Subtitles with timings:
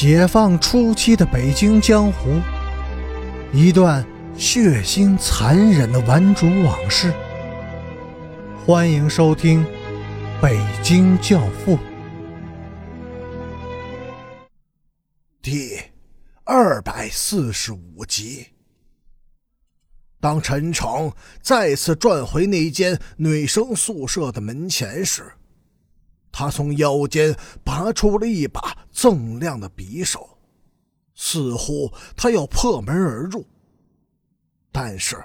[0.00, 2.40] 解放初期的北京江湖，
[3.52, 7.12] 一段血腥残忍的顽主往事。
[8.64, 9.64] 欢迎收听
[10.40, 11.76] 《北京教父》
[15.42, 15.76] 第
[16.44, 18.46] 二百四十五集。
[20.20, 25.24] 当陈诚再次转回那间女生宿舍的门前时，
[26.30, 27.34] 他从腰间
[27.64, 30.36] 拔出了一把锃亮的匕首，
[31.14, 33.46] 似乎他要破门而入。
[34.72, 35.24] 但是，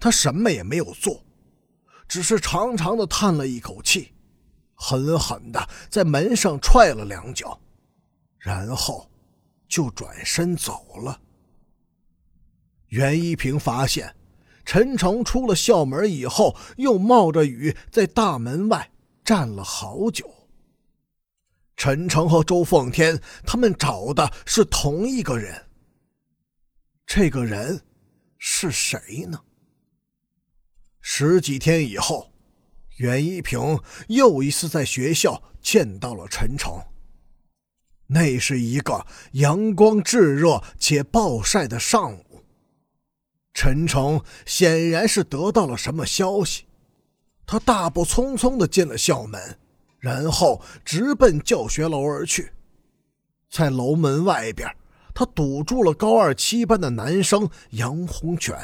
[0.00, 1.22] 他什么也没有做，
[2.08, 4.14] 只是长长的叹了一口气，
[4.74, 7.60] 狠狠的在门上踹了两脚，
[8.38, 9.06] 然后
[9.68, 11.20] 就转身走了。
[12.86, 14.16] 袁一平发现，
[14.64, 18.90] 陈诚出了校门以后，又冒着雨在大门外。
[19.22, 20.33] 站了好久。
[21.76, 25.66] 陈诚和周凤天他们找的是同一个人。
[27.06, 27.82] 这个人
[28.38, 29.40] 是谁呢？
[31.00, 32.32] 十几天以后，
[32.96, 36.80] 袁一平又一次在学校见到了陈诚。
[38.06, 42.44] 那是一个阳光炙热且暴晒的上午。
[43.52, 46.64] 陈诚显然是得到了什么消息。
[47.46, 49.58] 他大步匆匆的进了校门，
[50.04, 52.52] 然后直奔教学楼而去。
[53.48, 54.68] 在楼门外边，
[55.14, 58.54] 他堵住了高二七班的男生杨洪全。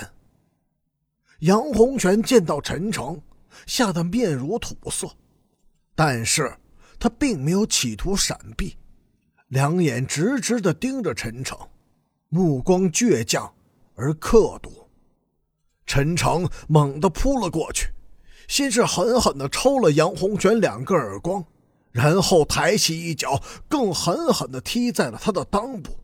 [1.38, 3.18] 杨洪全见到陈诚，
[3.64, 5.08] 吓得面如土色，
[5.94, 6.54] 但是
[6.98, 8.76] 他并没有企图闪避，
[9.48, 11.56] 两眼直直地盯着陈诚，
[12.28, 13.50] 目光倔强
[13.94, 14.86] 而刻毒。
[15.86, 17.88] 陈诚猛地扑了过去。
[18.50, 21.44] 先是狠狠地抽了杨洪全两个耳光，
[21.92, 25.96] 然后抬起一脚，更狠狠地踢在了他的裆部。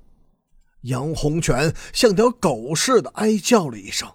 [0.83, 4.09] 杨洪全像条狗似的哀叫了一声，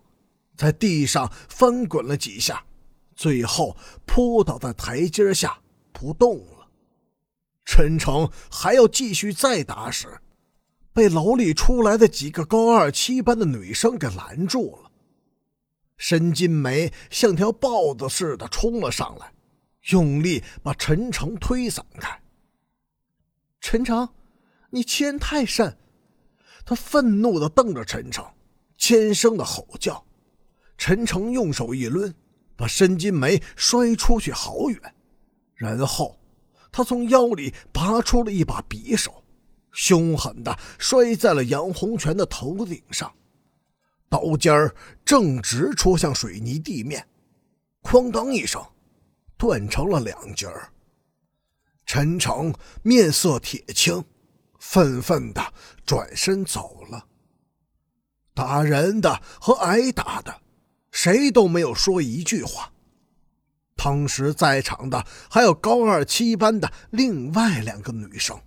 [0.56, 2.64] 在地上翻滚了几下，
[3.18, 5.58] 最后扑倒在台阶下
[5.92, 6.68] 不动了。
[7.66, 10.08] 陈诚还要继续再打时，
[10.94, 14.81] 被楼里出来的几个高二七班的女生给拦住了。
[16.02, 19.32] 申金梅像条豹子似的冲了上来，
[19.92, 22.20] 用力把陈诚推散开。
[23.60, 24.10] 陈诚，
[24.72, 25.78] 你欺人太甚！
[26.66, 28.26] 他愤怒地瞪着陈诚，
[28.80, 30.04] 尖声的吼叫。
[30.76, 32.16] 陈诚用手一抡，
[32.56, 34.96] 把申金梅摔出去好远，
[35.54, 36.20] 然后
[36.72, 39.24] 他从腰里拔出了一把匕首，
[39.72, 43.14] 凶狠地摔在了杨洪全的头顶上。
[44.12, 47.08] 刀尖儿正直戳向水泥地面，
[47.82, 48.62] 哐当一声，
[49.38, 50.70] 断成了两截儿。
[51.86, 54.04] 陈诚面色铁青，
[54.60, 55.54] 愤愤的
[55.86, 57.08] 转身走了。
[58.34, 60.42] 打人的和挨打的，
[60.92, 62.74] 谁都没有说一句话。
[63.78, 68.38] 当时在场的还有高二七班的另外两个女生，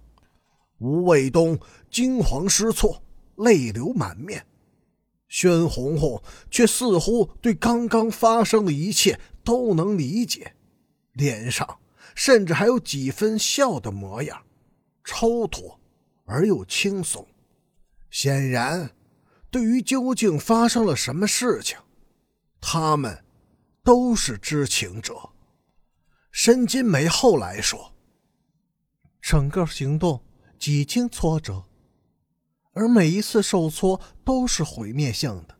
[0.76, 1.58] 吴卫东
[1.90, 3.02] 惊慌失措，
[3.36, 4.46] 泪流满面。
[5.34, 10.54] 宣红红却似乎对刚刚发生的一切都能理解，
[11.14, 11.80] 脸上
[12.14, 14.44] 甚至还有几分笑的模样，
[15.02, 15.80] 超脱
[16.24, 17.26] 而又轻松。
[18.12, 18.92] 显然，
[19.50, 21.76] 对于究竟发生了什么事情，
[22.60, 23.24] 他们
[23.82, 25.30] 都是知情者。
[26.30, 27.92] 申金梅后来说
[29.20, 30.22] ：“整个行动
[30.60, 31.64] 几经挫折。”
[32.74, 35.56] 而每一次受挫都是毁灭性的，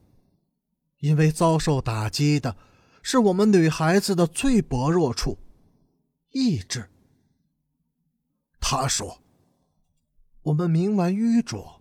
[0.99, 2.57] 因为遭受打击的
[3.03, 5.39] 是我们女孩子的最薄弱处——
[6.33, 6.91] 意志。
[8.59, 9.23] 他说
[10.43, 11.81] ：“我们冥顽愚拙，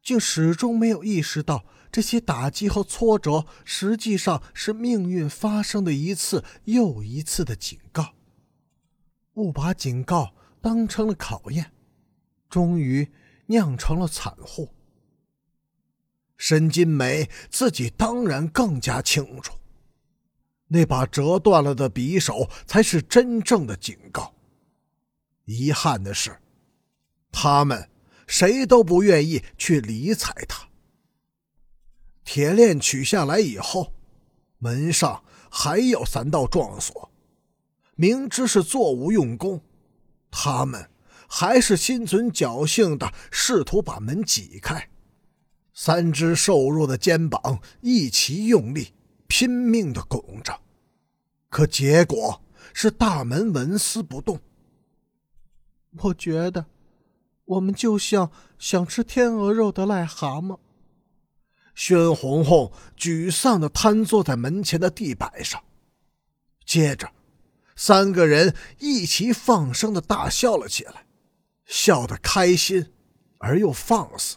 [0.00, 8.14] 竟始终没有意识到这些打击和挫折实际上是命运发生的一次又一次的警告。
[9.34, 11.72] 误把警告当成了考验，
[12.48, 13.10] 终于。”
[13.46, 14.68] 酿成了惨祸。
[16.36, 19.54] 申金梅自己当然更加清楚，
[20.66, 24.34] 那把折断了的匕首才是真正的警告。
[25.44, 26.36] 遗憾的是，
[27.30, 27.88] 他们
[28.26, 30.68] 谁都不愿意去理睬他。
[32.24, 33.92] 铁链取下来以后，
[34.58, 37.10] 门上还有三道撞锁，
[37.94, 39.60] 明知是做无用功，
[40.30, 40.88] 他们。
[41.34, 44.90] 还是心存侥幸的，试图把门挤开。
[45.72, 48.92] 三只瘦弱的肩膀一齐用力，
[49.28, 50.60] 拼命的拱着，
[51.48, 52.42] 可结果
[52.74, 54.38] 是大门纹丝不动。
[56.00, 56.66] 我觉得，
[57.46, 60.58] 我们就像想吃天鹅肉的癞蛤蟆。
[61.74, 65.64] 宣红红沮丧的瘫坐在门前的地板上，
[66.66, 67.10] 接着，
[67.74, 71.06] 三个人一起放声的大笑了起来，
[71.72, 72.92] 笑得开心
[73.38, 74.36] 而又放肆，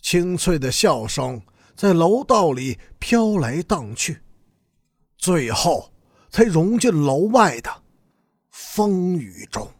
[0.00, 1.40] 清脆的笑声
[1.76, 4.22] 在楼道里飘来荡去，
[5.16, 5.92] 最后
[6.30, 7.84] 才融进楼外的
[8.50, 9.72] 风雨中。